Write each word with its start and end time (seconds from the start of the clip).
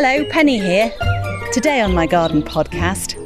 Hello, 0.00 0.24
Penny 0.26 0.60
here. 0.60 0.92
Today 1.52 1.80
on 1.80 1.92
my 1.92 2.06
garden 2.06 2.40
podcast, 2.40 3.16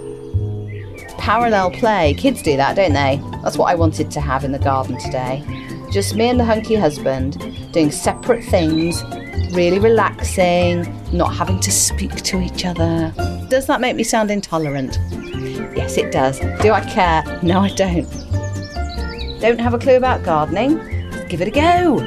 parallel 1.18 1.70
play. 1.70 2.14
Kids 2.14 2.40
do 2.40 2.56
that, 2.56 2.76
don't 2.76 2.94
they? 2.94 3.20
That's 3.42 3.58
what 3.58 3.70
I 3.70 3.74
wanted 3.74 4.10
to 4.12 4.22
have 4.22 4.42
in 4.42 4.52
the 4.52 4.58
garden 4.58 4.96
today. 4.96 5.44
Just 5.92 6.14
me 6.16 6.30
and 6.30 6.40
the 6.40 6.46
hunky 6.46 6.74
husband 6.74 7.36
doing 7.74 7.90
separate 7.90 8.42
things, 8.44 9.04
really 9.52 9.78
relaxing, 9.78 10.86
not 11.12 11.34
having 11.34 11.60
to 11.60 11.70
speak 11.70 12.14
to 12.22 12.40
each 12.40 12.64
other. 12.64 13.12
Does 13.50 13.66
that 13.66 13.82
make 13.82 13.94
me 13.94 14.02
sound 14.02 14.30
intolerant? 14.30 14.98
Yes, 15.76 15.98
it 15.98 16.10
does. 16.10 16.40
Do 16.62 16.72
I 16.72 16.80
care? 16.88 17.22
No, 17.42 17.60
I 17.60 17.68
don't. 17.74 18.08
Don't 19.42 19.60
have 19.60 19.74
a 19.74 19.78
clue 19.78 19.96
about 19.96 20.22
gardening? 20.22 20.78
Give 21.28 21.42
it 21.42 21.48
a 21.48 21.50
go. 21.50 21.98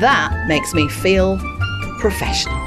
That 0.00 0.46
makes 0.48 0.74
me 0.74 0.88
feel 0.88 1.38
professional. 2.00 2.63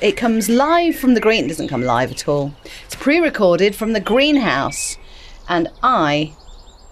It 0.00 0.16
comes 0.16 0.48
live 0.48 0.96
from 0.96 1.12
the 1.12 1.20
green. 1.20 1.44
It 1.44 1.48
doesn't 1.48 1.68
come 1.68 1.82
live 1.82 2.10
at 2.10 2.26
all. 2.26 2.54
It's 2.86 2.94
pre-recorded 2.94 3.74
from 3.74 3.92
the 3.92 4.00
greenhouse, 4.00 4.96
and 5.46 5.68
I 5.82 6.32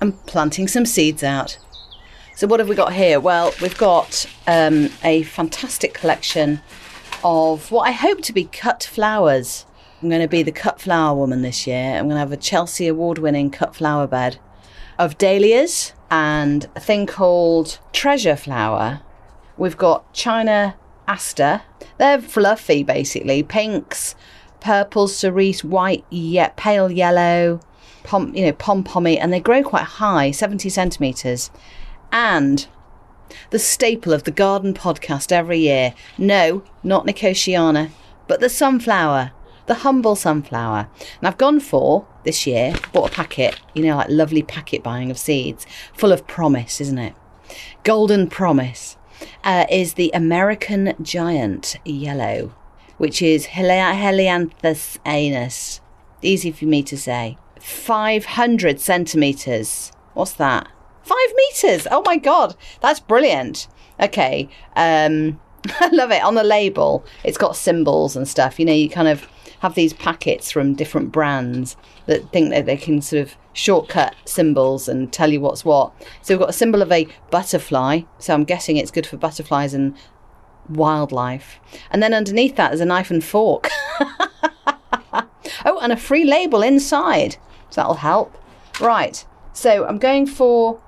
am 0.03 0.12
planting 0.12 0.69
some 0.69 0.85
seeds 0.85 1.23
out. 1.23 1.59
So 2.37 2.47
what 2.47 2.61
have 2.61 2.69
we 2.69 2.77
got 2.77 2.93
here? 2.93 3.19
Well, 3.19 3.55
we've 3.63 3.79
got 3.79 4.27
um, 4.47 4.91
a 5.02 5.23
fantastic 5.23 5.95
collection 5.95 6.61
of 7.25 7.71
what 7.71 7.89
I 7.89 7.93
hope 7.93 8.21
to 8.25 8.33
be 8.35 8.45
cut 8.45 8.85
flowers. 8.85 9.65
I'm 10.02 10.11
going 10.11 10.21
to 10.21 10.29
be 10.29 10.43
the 10.43 10.52
cut 10.52 10.79
flower 10.79 11.16
woman 11.16 11.41
this 11.41 11.66
year. 11.66 11.95
I'm 11.95 12.05
going 12.05 12.11
to 12.11 12.19
have 12.19 12.30
a 12.30 12.37
Chelsea 12.37 12.88
award-winning 12.88 13.51
cut 13.51 13.75
flower 13.75 14.07
bed 14.07 14.38
of 14.99 15.16
dahlias 15.16 15.95
and 16.11 16.69
a 16.77 16.80
thing 16.80 17.07
called 17.07 17.79
treasure 17.93 18.37
flower. 18.37 19.01
We've 19.57 19.79
got 19.79 20.13
China 20.13 20.77
aster. 21.09 21.63
They're 21.98 22.20
fluffy, 22.20 22.82
basically. 22.82 23.43
Pinks, 23.43 24.15
purples, 24.60 25.16
cerise, 25.16 25.63
white, 25.63 26.04
yeah, 26.10 26.51
pale 26.57 26.91
yellow, 26.91 27.60
pom, 28.04 28.35
you 28.35 28.46
know, 28.46 28.52
pom 28.52 28.85
pommy, 28.85 29.18
and 29.18 29.32
they 29.32 29.41
grow 29.41 29.63
quite 29.63 29.85
high, 29.85 30.30
70 30.30 30.69
centimetres. 30.69 31.51
And 32.10 32.66
the 33.51 33.59
staple 33.59 34.13
of 34.13 34.24
the 34.24 34.30
garden 34.30 34.74
podcast 34.74 35.32
every 35.32 35.59
year. 35.59 35.95
No, 36.16 36.63
not 36.82 37.07
Nicotiana, 37.07 37.91
but 38.26 38.41
the 38.41 38.49
sunflower, 38.49 39.32
the 39.66 39.74
humble 39.74 40.16
sunflower. 40.16 40.88
And 41.19 41.29
I've 41.29 41.38
gone 41.38 41.60
for 41.60 42.07
this 42.24 42.46
year, 42.46 42.74
bought 42.93 43.10
a 43.10 43.15
packet, 43.15 43.60
you 43.74 43.82
know, 43.82 43.96
like 43.96 44.09
lovely 44.09 44.43
packet 44.43 44.82
buying 44.82 45.10
of 45.10 45.19
seeds, 45.19 45.66
full 45.95 46.13
of 46.13 46.26
promise, 46.26 46.80
isn't 46.80 46.99
it? 46.99 47.15
Golden 47.85 48.29
promise 48.29 48.96
uh, 49.45 49.66
is 49.71 49.95
the 49.95 50.11
American 50.15 50.95
giant 51.02 51.77
yellow, 51.85 52.55
which 52.97 53.23
is 53.23 53.47
Helianthus 53.47 54.99
annuus. 55.05 55.80
Easy 56.23 56.51
for 56.51 56.66
me 56.66 56.83
to 56.83 56.97
say. 56.97 57.38
500 57.60 58.80
centimetres. 58.80 59.93
What's 60.15 60.33
that? 60.33 60.69
Five 61.02 61.35
metres! 61.37 61.87
Oh 61.91 62.02
my 62.05 62.16
god, 62.16 62.55
that's 62.80 63.01
brilliant. 63.01 63.66
Okay, 63.99 64.49
um, 64.77 65.41
I 65.81 65.88
love 65.88 66.10
it. 66.10 66.22
On 66.22 66.34
the 66.34 66.44
label, 66.44 67.05
it's 67.25 67.38
got 67.38 67.56
symbols 67.56 68.15
and 68.15 68.28
stuff. 68.28 68.59
You 68.59 68.66
know, 68.66 68.72
you 68.75 68.91
kind 68.91 69.09
of 69.09 69.27
have 69.60 69.75
these 69.75 69.92
packets 69.92 70.50
from 70.50 70.75
different 70.75 71.12
brands 71.12 71.76
that 72.06 72.31
think 72.32 72.50
that 72.50 72.66
they 72.66 72.76
can 72.76 73.03
sort 73.03 73.22
of 73.22 73.37
shortcut 73.53 74.14
symbols 74.25 74.88
and 74.88 75.12
tell 75.12 75.31
you 75.31 75.41
what's 75.41 75.64
what. 75.64 75.92
So 76.22 76.34
we've 76.34 76.41
got 76.41 76.50
a 76.50 76.54
symbol 76.54 76.82
of 76.82 76.92
a 76.92 77.09
butterfly. 77.31 78.03
So 78.19 78.34
I'm 78.34 78.44
guessing 78.44 78.76
it's 78.76 78.91
good 78.91 79.06
for 79.06 79.16
butterflies 79.16 79.75
and 79.75 79.97
wildlife. 80.69 81.59
And 81.91 82.03
then 82.03 82.14
underneath 82.14 82.56
that 82.56 82.72
is 82.72 82.81
a 82.81 82.84
knife 82.84 83.10
and 83.10 83.25
fork. 83.25 83.69
oh, 85.64 85.78
and 85.82 85.92
a 85.92 85.97
free 85.97 86.25
label 86.25 86.62
inside. 86.62 87.36
So 87.70 87.80
that'll 87.80 87.94
help. 87.94 88.36
Right. 88.80 89.24
So 89.52 89.86
I'm 89.86 89.98
going 89.98 90.26
for 90.26 90.80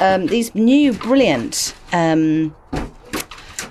um, 0.00 0.26
these 0.26 0.54
new 0.54 0.92
brilliant 0.92 1.74
um, 1.92 2.54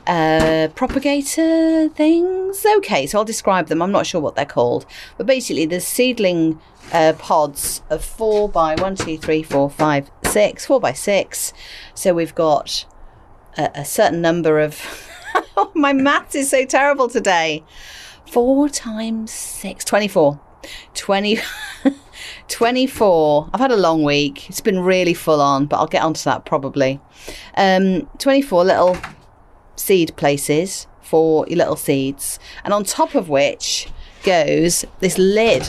uh, 0.07 0.69
propagator 0.73 1.90
things. 1.90 2.66
Okay, 2.78 3.06
so 3.06 3.19
I'll 3.19 3.25
describe 3.25 3.68
them. 3.68 3.81
I'm 3.81 3.91
not 3.91 4.07
sure 4.07 4.22
what 4.22 4.35
they're 4.35 4.45
called, 4.45 4.85
but 5.18 5.28
basically, 5.28 5.66
the 5.66 5.81
seedling 5.81 6.59
uh, 6.94 7.13
pods 7.18 7.81
of 7.90 8.03
four 8.03 8.47
by 8.47 8.75
one, 8.75 8.96
two, 8.96 9.17
three, 9.17 9.44
four, 9.44 9.69
five, 9.69 10.09
six, 10.23 10.66
four 10.66 10.79
by 10.79 10.94
six. 10.94 11.53
So 11.94 12.13
we've 12.13 12.34
got 12.34 12.85
a, 13.57 13.69
a 13.75 13.85
certain 13.85 14.22
number 14.22 14.59
of. 14.59 14.81
oh, 15.57 15.72
my 15.75 15.94
maths 15.94 16.35
is 16.35 16.50
so 16.50 16.66
terrible 16.66 17.09
today. 17.09 17.63
Four 18.31 18.69
times 18.69 19.31
six, 19.31 19.84
24. 19.85 20.40
20. 20.94 21.40
24. 22.47 23.50
I've 23.53 23.59
had 23.59 23.72
a 23.72 23.78
long 23.78 24.03
week. 24.03 24.50
It's 24.50 24.62
been 24.62 24.79
really 24.79 25.13
full 25.13 25.41
on, 25.41 25.66
but 25.66 25.78
I'll 25.78 25.88
get 25.88 26.03
onto 26.03 26.23
that 26.23 26.46
probably. 26.46 27.00
Um, 27.56 28.07
24 28.17 28.66
little 28.66 28.97
seed 29.78 30.16
places 30.16 30.88
for 31.02 31.48
your 31.48 31.58
little 31.58 31.76
seeds, 31.78 32.40
and 32.64 32.74
on 32.74 32.84
top 32.84 33.16
of 33.16 33.30
which 33.30 33.88
goes 34.24 34.86
this 35.00 35.18
lid. 35.18 35.68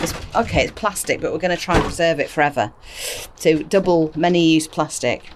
It's, 0.00 0.12
okay, 0.34 0.64
it's 0.64 0.72
plastic, 0.72 1.20
but 1.20 1.32
we're 1.32 1.38
going 1.38 1.56
to 1.56 1.62
try 1.62 1.76
and 1.76 1.84
preserve 1.84 2.18
it 2.18 2.28
forever. 2.28 2.72
So, 3.36 3.62
double 3.62 4.10
many 4.16 4.54
use 4.54 4.66
plastic. 4.66 5.30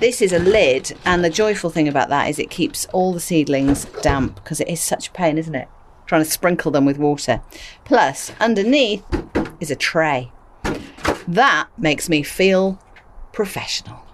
This 0.00 0.20
is 0.20 0.32
a 0.32 0.38
lid, 0.38 0.92
and 1.04 1.24
the 1.24 1.30
joyful 1.30 1.70
thing 1.70 1.88
about 1.88 2.10
that 2.10 2.28
is 2.28 2.38
it 2.38 2.50
keeps 2.50 2.86
all 2.86 3.12
the 3.12 3.20
seedlings 3.20 3.86
damp 4.02 4.34
because 4.34 4.60
it 4.60 4.68
is 4.68 4.80
such 4.80 5.08
a 5.08 5.12
pain, 5.12 5.38
isn't 5.38 5.54
it? 5.54 5.68
Trying 6.06 6.24
to 6.24 6.30
sprinkle 6.30 6.70
them 6.70 6.84
with 6.84 6.98
water. 6.98 7.40
Plus, 7.84 8.32
underneath 8.40 9.04
is 9.60 9.70
a 9.70 9.76
tray. 9.76 10.32
That 11.26 11.68
makes 11.78 12.08
me 12.08 12.22
feel 12.22 12.82
professional. 13.32 14.04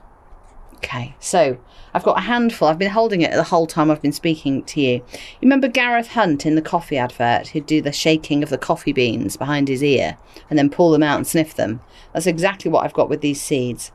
Okay, 0.77 1.15
so 1.21 1.59
I've 1.95 2.05
got 2.05 2.19
a 2.19 2.23
handful. 2.23 2.69
I've 2.69 2.79
been 2.79 2.91
holding 2.91 3.23
it 3.23 3.33
the 3.33 3.43
whole 3.43 3.67
time 3.67 3.91
I've 3.91 4.03
been 4.03 4.13
speaking 4.13 4.63
to 4.65 4.81
you. 4.81 4.95
You 4.95 5.41
remember 5.43 5.69
Gareth 5.69 6.09
Hunt 6.09 6.45
in 6.45 6.55
the 6.55 6.63
coffee 6.63 6.99
advert 6.99 7.49
who'd 7.49 7.67
do 7.67 7.81
the 7.81 7.93
shaking 7.93 8.43
of 8.43 8.51
the 8.51 8.59
coffee 8.59 8.93
beans 8.93 9.37
behind 9.37 9.69
his 9.69 9.83
ear 9.83 10.19
and 10.51 10.59
then 10.59 10.71
pull 10.71 10.91
them 10.91 11.03
out 11.03 11.17
and 11.17 11.27
sniff 11.27 11.55
them? 11.55 11.81
That's 12.13 12.27
exactly 12.27 12.71
what 12.71 12.85
I've 12.85 12.93
got 12.93 13.09
with 13.09 13.23
these 13.23 13.41
seeds, 13.41 13.93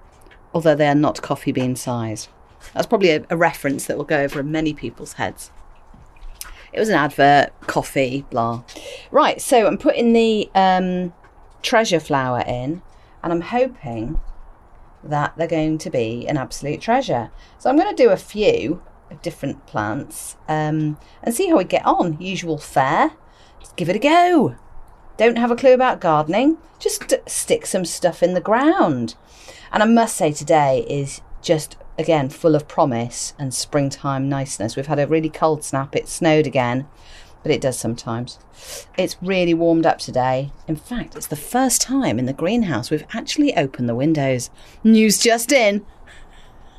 although 0.54 0.76
they 0.76 0.88
are 0.88 0.96
not 0.96 1.22
coffee 1.22 1.52
bean 1.52 1.76
size. 1.76 2.30
That's 2.74 2.88
probably 2.88 3.12
a, 3.12 3.26
a 3.30 3.38
reference 3.38 3.86
that 3.86 3.98
will 3.98 4.04
go 4.04 4.22
over 4.22 4.42
many 4.42 4.74
people's 4.74 5.14
heads. 5.14 5.52
It 6.74 6.80
was 6.80 6.90
an 6.90 6.96
advert, 6.96 7.52
coffee, 7.68 8.26
blah. 8.30 8.64
Right, 9.12 9.40
so 9.40 9.68
I'm 9.68 9.78
putting 9.78 10.14
the 10.14 10.50
um, 10.56 11.14
treasure 11.62 12.00
flower 12.00 12.44
in 12.48 12.82
and 13.24 13.32
I'm 13.32 13.42
hoping 13.42 14.20
that 15.04 15.34
they're 15.38 15.48
going 15.48 15.78
to 15.80 15.90
be 15.90 16.28
an 16.28 16.38
absolute 16.38 16.82
treasure. 16.82 17.32
So 17.58 17.70
I'm 17.70 17.78
going 17.78 17.96
to 17.96 18.04
do 18.04 18.10
a 18.10 18.18
few 18.18 18.82
of 19.10 19.22
different 19.22 19.66
plants 19.68 20.38
um, 20.48 20.98
and 21.24 21.34
see 21.34 21.50
how 21.50 21.58
we 21.58 21.64
get 21.64 21.86
on. 21.86 22.20
Usual 22.20 22.58
fare. 22.58 23.12
Just 23.60 23.76
give 23.76 23.90
it 23.90 23.96
a 23.96 24.00
go. 24.00 24.56
Don't 25.18 25.38
have 25.38 25.52
a 25.52 25.56
clue 25.56 25.74
about 25.74 26.02
gardening. 26.02 26.58
Just 26.80 27.14
stick 27.28 27.66
some 27.66 27.86
stuff 27.86 28.24
in 28.24 28.34
the 28.34 28.42
ground. 28.42 29.16
And 29.72 29.84
I 29.84 29.86
must 29.86 30.18
say 30.18 30.32
today 30.32 30.86
is 30.90 31.22
just 31.42 31.78
again 31.98 32.30
full 32.30 32.56
of 32.56 32.68
promise 32.68 33.34
and 33.38 33.54
springtime 33.54 34.30
niceness. 34.30 34.76
We've 34.76 34.88
had 34.88 35.00
a 35.00 35.08
really 35.08 35.30
cold 35.30 35.64
snap. 35.64 35.96
It 35.96 36.08
snowed 36.08 36.48
again 36.48 36.88
but 37.44 37.52
it 37.52 37.62
does 37.62 37.78
sometimes. 37.78 38.40
It's 38.98 39.18
really 39.22 39.54
warmed 39.54 39.86
up 39.86 40.00
today. 40.00 40.52
In 40.68 40.76
fact, 40.76 41.16
it's 41.16 41.28
the 41.28 41.36
first 41.36 41.82
time 41.82 42.20
in 42.20 42.26
the 42.26 42.34
greenhouse 42.34 42.92
we've 42.92 43.06
actually 43.14 43.56
opened 43.56 43.90
the 43.90 43.96
windows. 43.96 44.50
News 44.84 45.18
just 45.18 45.52
in. 45.52 45.86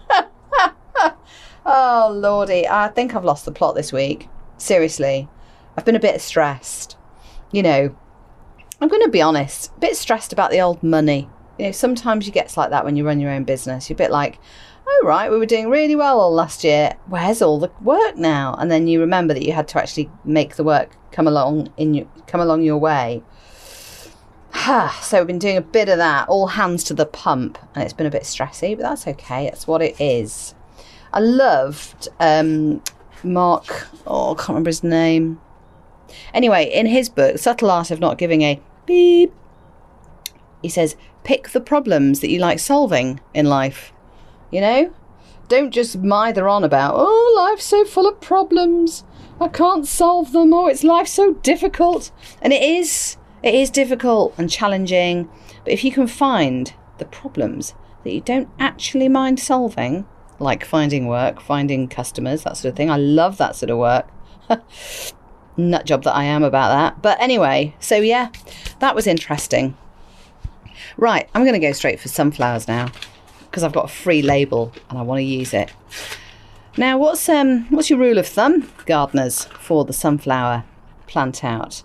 oh, 1.67 2.11
lordy. 2.15 2.67
I 2.69 2.89
think 2.89 3.15
I've 3.15 3.25
lost 3.25 3.45
the 3.45 3.53
plot 3.53 3.75
this 3.75 3.93
week. 3.93 4.29
Seriously. 4.59 5.29
I've 5.77 5.85
been 5.85 5.97
a 5.97 6.01
bit 6.01 6.21
stressed. 6.21 6.97
You 7.51 7.63
know, 7.63 7.97
I'm 8.81 8.89
going 8.89 9.03
to 9.03 9.09
be 9.09 9.23
honest, 9.23 9.71
a 9.77 9.81
bit 9.81 9.97
stressed 9.97 10.33
about 10.33 10.51
the 10.51 10.61
old 10.61 10.83
money. 10.83 11.29
You 11.59 11.67
know, 11.67 11.73
sometimes 11.73 12.27
you 12.27 12.33
get 12.33 12.57
like 12.57 12.71
that 12.71 12.85
when 12.85 12.97
you 12.97 13.07
run 13.07 13.21
your 13.21 13.31
own 13.31 13.45
business. 13.45 13.89
You're 13.89 13.95
a 13.95 13.99
bit 13.99 14.11
like, 14.11 14.39
oh 14.87 15.03
right, 15.05 15.31
we 15.31 15.39
were 15.39 15.47
doing 15.47 15.69
really 15.69 15.97
well 15.97 16.21
all 16.21 16.33
last 16.33 16.65
year. 16.65 16.95
Where's 17.07 17.43
all 17.43 17.59
the 17.59 17.71
work 17.81 18.17
now? 18.17 18.55
And 18.59 18.71
then 18.71 18.87
you 18.87 19.01
remember 19.01 19.35
that 19.35 19.45
you 19.45 19.53
had 19.53 19.69
to 19.69 19.79
actually 19.79 20.11
make 20.25 20.57
the 20.57 20.65
work 20.65 20.97
come 21.11 21.27
along 21.27 21.73
in 21.77 21.95
your, 21.95 22.07
come 22.27 22.41
along 22.41 22.63
your 22.63 22.79
way. 22.79 23.23
so 25.01 25.19
we've 25.19 25.27
been 25.27 25.39
doing 25.39 25.57
a 25.57 25.63
bit 25.63 25.89
of 25.89 25.99
that, 25.99 26.29
all 26.29 26.49
hands 26.49 26.85
to 26.85 26.95
the 26.95 27.07
pump, 27.07 27.59
and 27.75 27.85
it's 27.85 27.93
been 27.93 28.07
a 28.07 28.11
bit 28.11 28.23
stressy, 28.23 28.77
but 28.77 28.83
that's 28.83 29.07
okay. 29.07 29.45
That's 29.45 29.67
what 29.67 29.83
it 29.83 30.01
is. 30.01 30.55
I 31.13 31.21
loved 31.21 32.09
um, 32.21 32.83
Mark. 33.23 33.89
Oh, 34.07 34.33
I 34.33 34.37
can't 34.37 34.51
remember 34.51 34.71
his 34.71 34.83
name. 34.83 35.41
Anyway, 36.35 36.65
in 36.65 36.87
his 36.87 37.09
book, 37.09 37.39
Subtle 37.39 37.71
Art 37.71 37.91
of 37.91 38.01
Not 38.01 38.19
Giving 38.19 38.43
a 38.43 38.61
Beep, 38.87 39.33
he 40.61 40.69
says, 40.69 40.97
pick 41.25 41.51
the 41.51 41.61
problems 41.61 42.21
that 42.21 42.31
you 42.31 42.39
like 42.39 42.59
solving 42.59 43.21
in 43.35 43.47
life. 43.47 43.93
You 44.53 44.61
know? 44.61 44.95
Don't 45.49 45.73
just 45.73 45.97
mither 45.97 46.49
on 46.49 46.63
about, 46.63 46.95
oh, 46.97 47.35
life's 47.37 47.65
so 47.65 47.85
full 47.85 48.07
of 48.07 48.21
problems. 48.21 49.03
I 49.41 49.49
can't 49.49 49.87
solve 49.87 50.33
them. 50.33 50.55
Oh, 50.55 50.69
it's 50.69 50.85
life 50.85 51.09
so 51.09 51.35
difficult. 51.35 52.13
And 52.41 52.53
it 52.53 52.63
is. 52.63 53.17
It 53.43 53.55
is 53.55 53.71
difficult 53.71 54.35
and 54.39 54.49
challenging. 54.49 55.29
But 55.65 55.73
if 55.73 55.83
you 55.83 55.91
can 55.91 56.07
find 56.07 56.73
the 56.99 57.05
problems 57.07 57.75
that 58.05 58.13
you 58.13 58.21
don't 58.21 58.49
actually 58.59 59.09
mind 59.09 59.41
solving, 59.41 60.07
like 60.39 60.65
finding 60.65 61.07
work, 61.07 61.41
finding 61.41 61.89
customers, 61.89 62.45
that 62.45 62.57
sort 62.57 62.71
of 62.71 62.77
thing. 62.77 62.91
I 62.91 62.97
love 62.97 63.39
that 63.39 63.57
sort 63.57 63.71
of 63.71 63.79
work. 63.79 64.09
Nut 65.57 65.87
job 65.87 66.05
that 66.05 66.15
I 66.15 66.25
am 66.25 66.45
about 66.45 66.69
that. 66.69 67.03
But 67.03 67.21
anyway, 67.21 67.75
so 67.81 67.97
yeah, 67.97 68.31
that 68.79 68.95
was 68.95 69.07
interesting. 69.07 69.77
Right, 70.97 71.29
I'm 71.35 71.43
going 71.43 71.61
to 71.61 71.67
go 71.67 71.73
straight 71.73 72.01
for 72.01 72.09
sunflowers 72.09 72.69
now 72.69 72.91
because 73.53 73.63
I've 73.63 73.73
got 73.75 73.85
a 73.85 73.89
free 73.89 74.23
label 74.23 74.73
and 74.89 74.99
I 74.99 75.03
want 75.03 75.19
to 75.19 75.25
use 75.25 75.53
it. 75.53 75.71
Now, 76.79 76.97
what's 76.97 77.29
um 77.29 77.67
what's 77.69 77.91
your 77.91 77.99
rule 77.99 78.17
of 78.17 78.27
thumb, 78.27 78.73
gardeners, 78.87 79.45
for 79.61 79.85
the 79.85 79.93
sunflower 79.93 80.65
plant 81.07 81.45
out? 81.45 81.83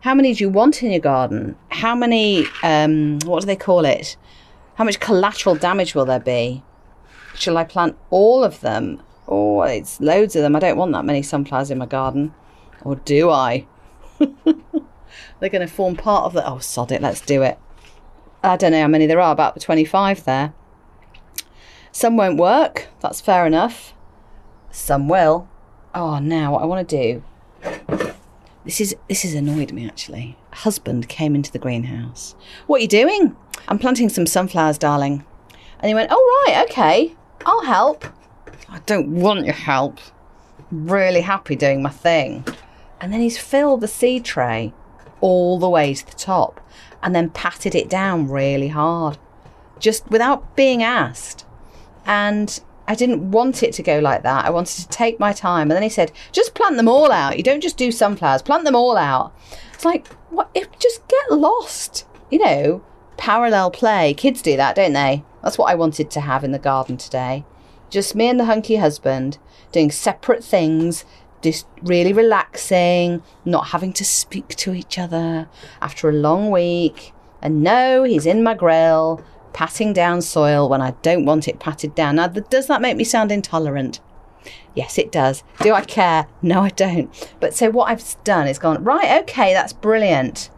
How 0.00 0.14
many 0.14 0.34
do 0.34 0.42
you 0.42 0.50
want 0.50 0.82
in 0.82 0.90
your 0.90 1.00
garden? 1.00 1.56
How 1.70 1.94
many 1.94 2.46
um 2.64 3.20
what 3.24 3.40
do 3.40 3.46
they 3.46 3.54
call 3.54 3.84
it? 3.84 4.16
How 4.74 4.84
much 4.84 4.98
collateral 4.98 5.54
damage 5.54 5.94
will 5.94 6.04
there 6.04 6.18
be? 6.18 6.64
Shall 7.36 7.56
I 7.56 7.62
plant 7.62 7.96
all 8.10 8.42
of 8.42 8.60
them? 8.60 9.00
Oh, 9.28 9.62
it's 9.62 10.00
loads 10.00 10.34
of 10.34 10.42
them. 10.42 10.56
I 10.56 10.58
don't 10.58 10.76
want 10.76 10.92
that 10.92 11.04
many 11.04 11.22
sunflowers 11.22 11.70
in 11.70 11.78
my 11.78 11.86
garden. 11.86 12.34
Or 12.82 12.96
do 12.96 13.30
I? 13.30 13.66
They're 14.18 15.50
going 15.50 15.66
to 15.66 15.66
form 15.66 15.96
part 15.96 16.24
of 16.24 16.32
the. 16.32 16.48
Oh, 16.48 16.58
sod 16.58 16.92
it, 16.92 17.02
let's 17.02 17.20
do 17.20 17.42
it. 17.42 17.58
I 18.42 18.56
don't 18.56 18.72
know 18.72 18.80
how 18.80 18.88
many 18.88 19.06
there 19.06 19.20
are, 19.20 19.32
about 19.32 19.60
25 19.60 20.24
there. 20.24 20.54
Some 21.96 22.18
won't 22.18 22.36
work, 22.36 22.88
that's 23.00 23.22
fair 23.22 23.46
enough. 23.46 23.94
Some 24.70 25.08
will. 25.08 25.48
Oh, 25.94 26.18
now 26.18 26.52
what 26.52 26.62
I 26.62 26.66
want 26.66 26.86
to 26.86 27.02
do. 27.02 27.24
This 28.66 28.82
is 28.82 28.94
this 29.08 29.22
has 29.22 29.32
annoyed 29.32 29.72
me 29.72 29.86
actually. 29.86 30.36
Husband 30.52 31.08
came 31.08 31.34
into 31.34 31.50
the 31.50 31.58
greenhouse. 31.58 32.34
What 32.66 32.80
are 32.80 32.82
you 32.82 32.88
doing? 32.88 33.34
I'm 33.66 33.78
planting 33.78 34.10
some 34.10 34.26
sunflowers, 34.26 34.76
darling. 34.76 35.24
And 35.80 35.88
he 35.88 35.94
went, 35.94 36.10
Oh 36.12 36.44
right, 36.46 36.66
okay. 36.68 37.16
I'll 37.46 37.64
help. 37.64 38.04
I 38.68 38.80
don't 38.80 39.08
want 39.08 39.46
your 39.46 39.54
help. 39.54 39.98
Really 40.70 41.22
happy 41.22 41.56
doing 41.56 41.80
my 41.80 41.88
thing. 41.88 42.44
And 43.00 43.10
then 43.10 43.20
he's 43.22 43.38
filled 43.38 43.80
the 43.80 43.88
seed 43.88 44.26
tray 44.26 44.74
all 45.22 45.58
the 45.58 45.70
way 45.70 45.94
to 45.94 46.04
the 46.04 46.12
top 46.12 46.60
and 47.02 47.14
then 47.14 47.30
patted 47.30 47.74
it 47.74 47.88
down 47.88 48.28
really 48.28 48.68
hard, 48.68 49.16
just 49.78 50.10
without 50.10 50.56
being 50.56 50.82
asked. 50.82 51.45
And 52.06 52.58
I 52.88 52.94
didn't 52.94 53.30
want 53.30 53.62
it 53.62 53.72
to 53.74 53.82
go 53.82 53.98
like 53.98 54.22
that. 54.22 54.44
I 54.44 54.50
wanted 54.50 54.82
to 54.82 54.88
take 54.88 55.18
my 55.18 55.32
time. 55.32 55.70
And 55.70 55.72
then 55.72 55.82
he 55.82 55.88
said, 55.88 56.12
just 56.32 56.54
plant 56.54 56.76
them 56.76 56.88
all 56.88 57.10
out. 57.10 57.36
You 57.36 57.42
don't 57.42 57.60
just 57.60 57.76
do 57.76 57.90
sunflowers, 57.90 58.42
plant 58.42 58.64
them 58.64 58.76
all 58.76 58.96
out. 58.96 59.34
It's 59.74 59.84
like, 59.84 60.06
what? 60.30 60.54
Just 60.78 61.06
get 61.08 61.32
lost. 61.32 62.06
You 62.30 62.38
know, 62.38 62.84
parallel 63.16 63.70
play. 63.70 64.14
Kids 64.14 64.40
do 64.40 64.56
that, 64.56 64.76
don't 64.76 64.92
they? 64.92 65.24
That's 65.42 65.58
what 65.58 65.70
I 65.70 65.74
wanted 65.74 66.10
to 66.12 66.20
have 66.20 66.44
in 66.44 66.52
the 66.52 66.58
garden 66.58 66.96
today. 66.96 67.44
Just 67.90 68.14
me 68.14 68.28
and 68.28 68.38
the 68.38 68.46
hunky 68.46 68.76
husband 68.76 69.38
doing 69.72 69.90
separate 69.90 70.42
things, 70.42 71.04
just 71.42 71.66
really 71.82 72.12
relaxing, 72.12 73.22
not 73.44 73.68
having 73.68 73.92
to 73.94 74.04
speak 74.04 74.48
to 74.48 74.74
each 74.74 74.98
other 74.98 75.48
after 75.80 76.08
a 76.08 76.12
long 76.12 76.50
week. 76.50 77.12
And 77.42 77.62
no, 77.62 78.02
he's 78.02 78.26
in 78.26 78.42
my 78.42 78.54
grill, 78.54 79.24
patting 79.56 79.94
down 79.94 80.20
soil 80.20 80.68
when 80.68 80.82
I 80.82 80.90
don't 81.00 81.24
want 81.24 81.48
it 81.48 81.58
patted 81.58 81.94
down. 81.94 82.16
Now, 82.16 82.28
does 82.28 82.66
that 82.66 82.82
make 82.82 82.98
me 82.98 83.04
sound 83.04 83.32
intolerant? 83.32 84.00
Yes, 84.74 84.98
it 84.98 85.10
does. 85.10 85.42
Do 85.62 85.72
I 85.72 85.80
care? 85.80 86.26
No, 86.42 86.60
I 86.60 86.68
don't. 86.68 87.10
But 87.40 87.54
so 87.54 87.70
what 87.70 87.88
I've 87.88 88.22
done 88.22 88.48
is 88.48 88.58
gone, 88.58 88.84
right, 88.84 89.22
okay, 89.22 89.54
that's 89.54 89.72
brilliant. 89.72 90.50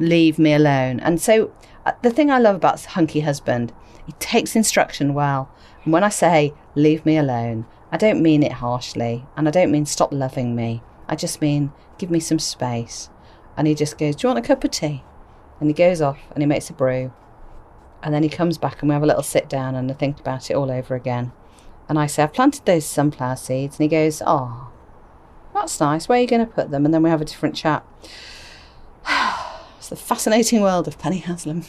Leave 0.00 0.36
me 0.36 0.52
alone. 0.52 0.98
And 0.98 1.20
so 1.20 1.52
uh, 1.86 1.92
the 2.02 2.10
thing 2.10 2.28
I 2.28 2.40
love 2.40 2.56
about 2.56 2.84
Hunky 2.84 3.20
Husband, 3.20 3.72
he 4.04 4.12
takes 4.14 4.56
instruction 4.56 5.14
well. 5.14 5.48
And 5.84 5.92
when 5.92 6.02
I 6.02 6.08
say 6.08 6.52
leave 6.74 7.06
me 7.06 7.16
alone, 7.16 7.66
I 7.92 7.98
don't 7.98 8.20
mean 8.20 8.42
it 8.42 8.52
harshly, 8.52 9.24
and 9.36 9.46
I 9.46 9.52
don't 9.52 9.70
mean 9.70 9.86
stop 9.86 10.12
loving 10.12 10.56
me. 10.56 10.82
I 11.06 11.14
just 11.14 11.40
mean 11.40 11.72
give 11.98 12.10
me 12.10 12.18
some 12.18 12.40
space. 12.40 13.10
And 13.56 13.68
he 13.68 13.76
just 13.76 13.96
goes, 13.96 14.16
Do 14.16 14.26
you 14.26 14.34
want 14.34 14.44
a 14.44 14.48
cup 14.48 14.64
of 14.64 14.72
tea? 14.72 15.04
And 15.60 15.70
he 15.70 15.74
goes 15.74 16.00
off 16.00 16.18
and 16.32 16.42
he 16.42 16.46
makes 16.46 16.68
a 16.68 16.72
brew. 16.72 17.12
And 18.02 18.14
then 18.14 18.22
he 18.22 18.28
comes 18.28 18.58
back 18.58 18.80
and 18.80 18.88
we 18.88 18.94
have 18.94 19.02
a 19.02 19.06
little 19.06 19.22
sit 19.22 19.48
down 19.48 19.74
and 19.74 19.90
I 19.90 19.94
think 19.94 20.20
about 20.20 20.50
it 20.50 20.54
all 20.54 20.70
over 20.70 20.94
again. 20.94 21.32
And 21.88 21.98
I 21.98 22.06
say, 22.06 22.22
I've 22.22 22.32
planted 22.32 22.64
those 22.64 22.86
sunflower 22.86 23.36
seeds. 23.36 23.78
And 23.78 23.84
he 23.84 23.88
goes, 23.88 24.22
Oh, 24.24 24.70
that's 25.52 25.80
nice. 25.80 26.08
Where 26.08 26.18
are 26.18 26.22
you 26.22 26.26
going 26.26 26.46
to 26.46 26.52
put 26.52 26.70
them? 26.70 26.84
And 26.84 26.94
then 26.94 27.02
we 27.02 27.10
have 27.10 27.20
a 27.20 27.24
different 27.24 27.56
chat. 27.56 27.84
it's 29.78 29.88
the 29.88 29.96
fascinating 29.96 30.60
world 30.62 30.88
of 30.88 30.98
Penny 30.98 31.18
Haslam. 31.18 31.64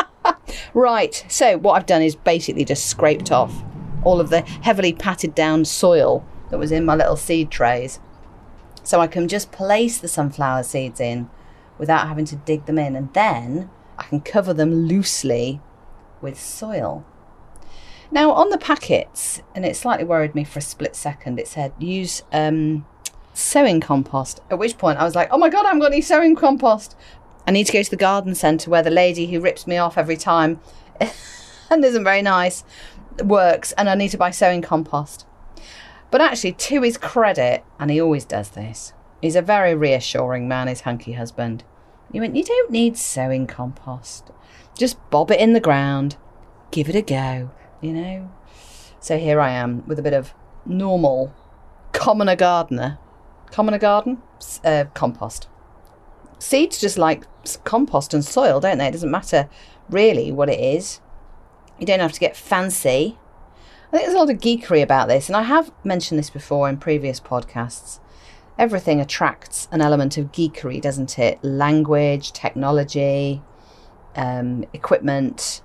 right, 0.74 1.24
so 1.28 1.58
what 1.58 1.74
I've 1.74 1.86
done 1.86 2.02
is 2.02 2.16
basically 2.16 2.64
just 2.64 2.86
scraped 2.86 3.30
off 3.30 3.62
all 4.04 4.20
of 4.20 4.30
the 4.30 4.40
heavily 4.40 4.92
patted 4.92 5.34
down 5.34 5.64
soil 5.64 6.24
that 6.50 6.58
was 6.58 6.72
in 6.72 6.84
my 6.84 6.94
little 6.94 7.16
seed 7.16 7.50
trays. 7.50 8.00
So 8.82 9.00
I 9.00 9.06
can 9.06 9.28
just 9.28 9.52
place 9.52 9.98
the 9.98 10.08
sunflower 10.08 10.64
seeds 10.64 11.00
in 11.00 11.30
without 11.78 12.08
having 12.08 12.24
to 12.26 12.36
dig 12.36 12.66
them 12.66 12.78
in, 12.78 12.96
and 12.96 13.12
then 13.14 13.70
I 14.02 14.06
can 14.06 14.20
cover 14.20 14.52
them 14.52 14.74
loosely 14.86 15.60
with 16.20 16.38
soil. 16.38 17.04
Now, 18.10 18.32
on 18.32 18.50
the 18.50 18.58
packets, 18.58 19.40
and 19.54 19.64
it 19.64 19.76
slightly 19.76 20.04
worried 20.04 20.34
me 20.34 20.44
for 20.44 20.58
a 20.58 20.62
split 20.62 20.96
second, 20.96 21.38
it 21.38 21.48
said 21.48 21.72
use 21.78 22.22
um, 22.32 22.84
sowing 23.32 23.80
compost. 23.80 24.40
At 24.50 24.58
which 24.58 24.76
point 24.76 24.98
I 24.98 25.04
was 25.04 25.14
like, 25.14 25.28
oh 25.30 25.38
my 25.38 25.48
God, 25.48 25.64
I 25.64 25.68
haven't 25.68 25.80
got 25.80 25.92
any 25.92 26.02
sowing 26.02 26.34
compost. 26.34 26.96
I 27.46 27.52
need 27.52 27.66
to 27.66 27.72
go 27.72 27.82
to 27.82 27.90
the 27.90 27.96
garden 27.96 28.34
centre 28.34 28.70
where 28.70 28.82
the 28.82 28.90
lady 28.90 29.26
who 29.26 29.40
rips 29.40 29.66
me 29.66 29.76
off 29.76 29.96
every 29.96 30.16
time 30.16 30.60
and 31.70 31.84
isn't 31.84 32.04
very 32.04 32.22
nice 32.22 32.64
works 33.24 33.72
and 33.72 33.88
I 33.88 33.94
need 33.94 34.10
to 34.10 34.18
buy 34.18 34.30
sowing 34.30 34.62
compost. 34.62 35.26
But 36.10 36.20
actually, 36.20 36.52
to 36.52 36.82
his 36.82 36.98
credit, 36.98 37.64
and 37.78 37.90
he 37.90 38.00
always 38.00 38.24
does 38.24 38.50
this, 38.50 38.92
he's 39.22 39.36
a 39.36 39.42
very 39.42 39.74
reassuring 39.74 40.46
man, 40.46 40.68
his 40.68 40.82
hunky 40.82 41.12
husband. 41.12 41.64
He 42.12 42.20
went, 42.20 42.36
You 42.36 42.44
don't 42.44 42.70
need 42.70 42.96
sowing 42.96 43.46
compost. 43.46 44.30
Just 44.76 44.98
bob 45.10 45.30
it 45.30 45.40
in 45.40 45.54
the 45.54 45.60
ground, 45.60 46.16
give 46.70 46.88
it 46.88 46.94
a 46.94 47.02
go, 47.02 47.50
you 47.80 47.92
know? 47.92 48.30
So 49.00 49.18
here 49.18 49.40
I 49.40 49.50
am 49.50 49.86
with 49.86 49.98
a 49.98 50.02
bit 50.02 50.14
of 50.14 50.34
normal, 50.64 51.34
commoner 51.92 52.36
gardener. 52.36 52.98
Commoner 53.50 53.78
garden? 53.78 54.22
Uh, 54.64 54.84
compost. 54.94 55.48
Seeds 56.38 56.80
just 56.80 56.98
like 56.98 57.24
compost 57.64 58.14
and 58.14 58.24
soil, 58.24 58.60
don't 58.60 58.78
they? 58.78 58.88
It 58.88 58.92
doesn't 58.92 59.10
matter 59.10 59.48
really 59.88 60.32
what 60.32 60.48
it 60.48 60.60
is. 60.60 61.00
You 61.78 61.86
don't 61.86 62.00
have 62.00 62.12
to 62.12 62.20
get 62.20 62.36
fancy. 62.36 63.18
I 63.88 63.96
think 63.96 64.04
there's 64.04 64.14
a 64.14 64.18
lot 64.18 64.30
of 64.30 64.38
geekery 64.38 64.82
about 64.82 65.08
this, 65.08 65.28
and 65.28 65.36
I 65.36 65.42
have 65.42 65.70
mentioned 65.84 66.18
this 66.18 66.30
before 66.30 66.68
in 66.68 66.78
previous 66.78 67.20
podcasts. 67.20 68.00
Everything 68.58 69.00
attracts 69.00 69.68
an 69.72 69.80
element 69.80 70.18
of 70.18 70.32
geekery, 70.32 70.80
doesn't 70.80 71.18
it? 71.18 71.42
Language, 71.42 72.32
technology, 72.32 73.42
um, 74.14 74.64
equipment, 74.72 75.62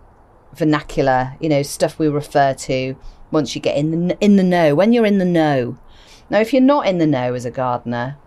vernacular, 0.54 1.36
you 1.40 1.50
know, 1.50 1.64
stuff 1.64 2.00
we 2.00 2.08
refer 2.08 2.54
to 2.54 2.96
once 3.32 3.56
you 3.56 3.62
get 3.62 3.78
in 3.78 4.08
the, 4.08 4.18
in 4.20 4.38
the 4.38 4.44
know, 4.44 4.74
when 4.74 4.94
you're 4.94 5.06
in 5.06 5.18
the 5.18 5.26
know. 5.26 5.78
Now, 6.30 6.40
if 6.40 6.54
you're 6.54 6.62
not 6.62 6.88
in 6.88 6.98
the 6.98 7.08
know 7.08 7.34
as 7.34 7.46
a 7.46 7.52
gardener, 7.52 8.18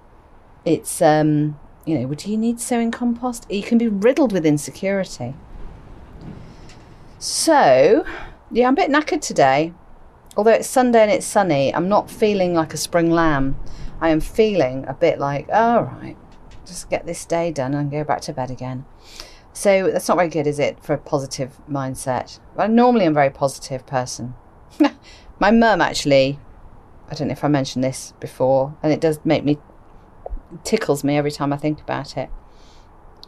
it's, 0.65 1.01
um, 1.03 1.59
you 1.85 1.99
know, 1.99 2.15
do 2.15 2.31
you 2.31 2.37
need 2.37 2.61
sowing 2.61 2.91
compost? 2.91 3.51
You 3.51 3.63
can 3.63 3.79
be 3.79 3.89
riddled 3.89 4.33
with 4.33 4.47
insecurity. 4.47 5.35
So, 7.19 8.05
yeah, 8.51 8.67
I'm 8.69 8.75
a 8.75 8.77
bit 8.77 8.91
knackered 8.91 9.21
today. 9.21 9.73
Although 10.37 10.53
it's 10.53 10.69
Sunday 10.69 11.03
and 11.03 11.11
it's 11.11 11.27
sunny, 11.27 11.75
I'm 11.75 11.89
not 11.89 12.11
feeling 12.11 12.55
like 12.55 12.73
a 12.73 12.79
spring 12.79 13.11
lamb. 13.11 13.57
I 14.01 14.09
am 14.09 14.21
feeling 14.21 14.87
a 14.89 14.95
bit 14.95 15.19
like, 15.19 15.49
all 15.53 15.93
oh, 16.03 16.15
just 16.67 16.89
get 16.89 17.05
this 17.07 17.25
day 17.25 17.51
done 17.53 17.75
and 17.75 17.91
go 17.91 18.05
back 18.05 18.23
to 18.23 18.33
bed 18.33 18.51
again. 18.51 18.87
So 19.53 19.91
that's 19.91 20.09
not 20.09 20.17
very 20.17 20.29
good, 20.29 20.47
is 20.47 20.59
it, 20.59 20.83
for 20.83 20.95
a 20.95 20.99
positive 20.99 21.59
mindset? 21.69 22.39
Normally 22.57 23.05
I'm 23.05 23.13
a 23.13 23.15
very 23.15 23.31
positive 23.31 23.87
person. 23.87 24.35
My 25.39 25.51
mum 25.51 25.81
actually, 25.81 26.39
I 27.11 27.15
don't 27.15 27.29
know 27.29 27.33
if 27.33 27.45
I 27.45 27.49
mentioned 27.49 27.85
this 27.85 28.15
before, 28.21 28.77
and 28.83 28.93
it 28.93 29.01
does 29.01 29.19
make 29.25 29.45
me, 29.45 29.59
tickles 30.65 31.05
me 31.05 31.17
every 31.17 31.33
time 31.33 31.53
I 31.53 31.57
think 31.57 31.81
about 31.81 32.17
it. 32.17 32.31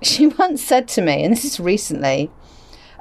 She 0.01 0.27
once 0.39 0.63
said 0.63 0.89
to 0.89 1.03
me, 1.03 1.25
and 1.25 1.33
this 1.33 1.45
is 1.45 1.61
recently, 1.61 2.31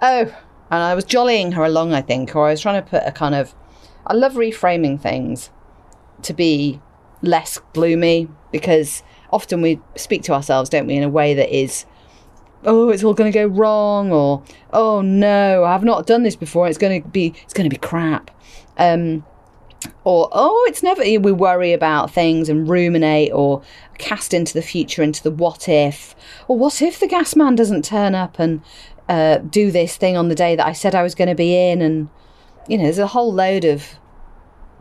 oh, 0.01 0.35
and 0.71 0.83
I 0.83 0.95
was 0.95 1.05
jollying 1.05 1.53
her 1.53 1.63
along, 1.63 1.93
I 1.93 2.01
think, 2.01 2.35
or 2.35 2.47
I 2.47 2.51
was 2.51 2.61
trying 2.61 2.81
to 2.81 2.89
put 2.89 3.03
a 3.05 3.11
kind 3.11 3.35
of. 3.35 3.53
I 4.07 4.13
love 4.13 4.33
reframing 4.33 4.99
things 4.99 5.51
to 6.23 6.33
be 6.33 6.81
less 7.21 7.59
gloomy 7.73 8.27
because 8.51 9.03
often 9.31 9.61
we 9.61 9.79
speak 9.95 10.23
to 10.23 10.33
ourselves, 10.33 10.69
don't 10.69 10.87
we, 10.87 10.95
in 10.95 11.03
a 11.03 11.09
way 11.09 11.33
that 11.33 11.55
is, 11.55 11.85
oh, 12.65 12.89
it's 12.89 13.03
all 13.03 13.13
going 13.13 13.31
to 13.31 13.37
go 13.37 13.45
wrong, 13.45 14.11
or 14.11 14.43
oh 14.73 15.01
no, 15.01 15.63
I've 15.63 15.83
not 15.83 16.05
done 16.05 16.23
this 16.23 16.35
before. 16.35 16.67
It's 16.67 16.77
going 16.77 17.01
to 17.01 17.07
be, 17.07 17.33
it's 17.43 17.53
going 17.53 17.69
to 17.69 17.73
be 17.73 17.79
crap. 17.79 18.31
Um, 18.77 19.25
or 20.03 20.29
oh 20.31 20.65
it's 20.69 20.83
never 20.83 21.01
we 21.01 21.31
worry 21.31 21.73
about 21.73 22.11
things 22.11 22.49
and 22.49 22.67
ruminate 22.67 23.31
or 23.33 23.61
cast 23.97 24.33
into 24.33 24.53
the 24.53 24.61
future 24.61 25.01
into 25.01 25.23
the 25.23 25.31
what 25.31 25.67
if 25.67 26.15
or 26.47 26.57
what 26.57 26.81
if 26.81 26.99
the 26.99 27.07
gas 27.07 27.35
man 27.35 27.55
doesn't 27.55 27.83
turn 27.83 28.13
up 28.13 28.37
and 28.37 28.61
uh, 29.09 29.37
do 29.37 29.71
this 29.71 29.97
thing 29.97 30.15
on 30.15 30.29
the 30.29 30.35
day 30.35 30.55
that 30.55 30.67
i 30.67 30.71
said 30.71 30.93
i 30.93 31.03
was 31.03 31.15
going 31.15 31.27
to 31.27 31.35
be 31.35 31.55
in 31.55 31.81
and 31.81 32.09
you 32.67 32.77
know 32.77 32.83
there's 32.83 32.99
a 32.99 33.07
whole 33.07 33.33
load 33.33 33.65
of 33.65 33.95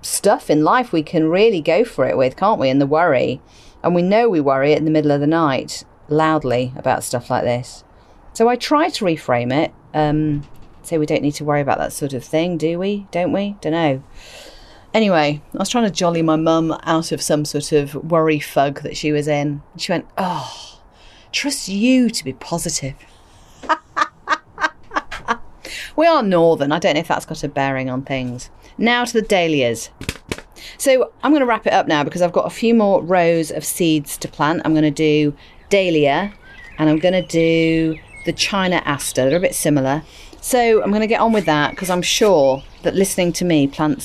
stuff 0.03 0.51
in 0.51 0.65
life 0.65 0.93
we 0.93 1.03
can 1.03 1.29
really 1.29 1.61
go 1.61 1.85
for 1.85 2.09
it 2.09 2.17
with 2.17 2.37
can't 2.37 2.61
we? 2.61 2.71
And 2.71 2.81
the 2.81 2.87
worry. 2.87 3.41
And 3.83 3.95
we 3.95 4.03
know 4.03 4.29
we 4.29 4.41
worry 4.41 4.73
in 4.73 4.85
the 4.85 4.91
middle 4.91 5.11
of 5.11 5.21
the 5.21 5.27
night 5.27 5.85
loudly 6.09 6.73
about 6.77 7.05
stuff 7.05 7.31
like 7.31 7.45
this. 7.45 7.85
So 8.33 8.49
i 8.49 8.57
try 8.57 8.89
to 8.89 9.05
reframe 9.05 9.53
it 9.53 9.73
um, 9.93 10.49
say 10.83 10.99
we 10.99 11.07
don't 11.07 11.23
need 11.23 11.35
to 11.35 11.45
worry 11.45 11.61
about 11.61 11.79
that 11.79 11.93
sort 11.93 12.13
of 12.13 12.25
thing 12.25 12.57
do 12.57 12.79
we? 12.79 13.07
Don't 13.11 13.33
we? 13.33 13.57
Don't 13.61 13.73
know. 13.73 14.03
Anyway, 14.93 15.41
I 15.55 15.59
was 15.59 15.69
trying 15.69 15.85
to 15.85 15.91
jolly 15.91 16.23
my 16.23 16.37
mum 16.37 16.77
out 16.83 17.13
of 17.13 17.23
some 17.23 17.45
sort 17.45 17.71
of 17.71 17.95
worry 17.95 18.41
fug 18.41 18.83
that 18.83 18.97
she 18.97 19.13
was 19.13 19.29
in. 19.29 19.63
She 19.77 19.93
went, 19.93 20.07
Oh, 20.19 20.81
trust 21.31 21.69
you 21.69 22.11
to 22.11 22.25
be 22.25 22.33
positive. 22.33 22.95
We 26.01 26.07
are 26.07 26.23
northern. 26.23 26.73
I 26.73 26.79
don't 26.79 26.95
know 26.95 27.01
if 27.01 27.09
that's 27.09 27.27
got 27.27 27.45
a 27.45 27.49
bearing 27.49 27.91
on 27.91 28.01
things. 28.01 28.49
Now 28.79 29.05
to 29.05 29.13
the 29.13 29.21
dahlias. 29.21 29.91
So 30.79 31.13
I'm 31.23 31.31
going 31.31 31.41
to 31.41 31.47
wrap 31.47 31.67
it 31.67 31.75
up 31.75 31.87
now 31.87 32.05
because 32.05 32.23
I've 32.23 32.33
got 32.33 32.47
a 32.47 32.51
few 32.51 32.75
more 32.75 33.03
rows 33.03 33.51
of 33.51 33.67
seeds 33.67 34.17
to 34.17 34.27
plant. 34.27 34.63
I'm 34.65 34.73
going 34.73 34.83
to 34.85 34.91
do 34.91 35.37
dahlia 35.69 36.33
and 36.79 36.89
I'm 36.89 36.99
going 36.99 37.13
to 37.13 37.27
do 37.27 37.99
the 38.25 38.33
China 38.33 38.81
aster. 38.87 39.29
They're 39.29 39.37
a 39.37 39.43
bit 39.43 39.55
similar. 39.55 40.03
So 40.41 40.83
I'm 40.83 40.89
going 40.89 41.03
to 41.03 41.07
get 41.07 41.21
on 41.21 41.35
with 41.35 41.45
that 41.45 41.73
because 41.73 41.91
I'm 41.91 42.01
sure 42.01 42.63
that 42.83 42.95
listening 42.95 43.35
to 43.35 43.45
me 43.45 43.67
plant 43.67 43.99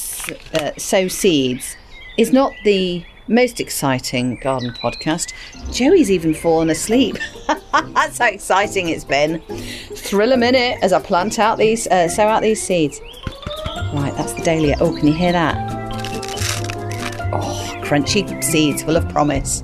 uh, 0.53 0.71
sow 0.77 1.07
seeds 1.07 1.77
is 2.17 2.33
not 2.33 2.51
the 2.65 3.05
most 3.27 3.60
exciting 3.60 4.36
garden 4.38 4.72
podcast. 4.72 5.34
Joey's 5.74 6.12
even 6.12 6.34
fallen 6.34 6.70
asleep. 6.70 7.17
That's 7.94 8.17
how 8.17 8.27
exciting 8.27 8.89
it's 8.89 9.03
been. 9.03 9.41
Thrill 9.96 10.34
a 10.34 10.38
minute 10.38 10.77
as 10.82 10.94
I 10.94 11.01
plant 11.01 11.39
out 11.39 11.58
these, 11.58 11.88
uh, 11.88 12.08
sow 12.08 12.27
out 12.27 12.41
these 12.41 12.62
seeds. 12.62 13.01
Right, 13.94 14.13
that's 14.15 14.34
the 14.34 14.41
dahlia. 14.44 14.75
Oh, 14.79 14.94
can 14.96 15.08
you 15.08 15.13
hear 15.13 15.32
that? 15.32 15.55
Oh, 17.34 17.82
crunchy 17.84 18.44
seeds 18.44 18.84
full 18.84 18.98
of 18.98 19.08
promise. 19.10 19.63